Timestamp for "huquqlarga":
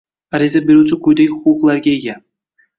1.45-1.95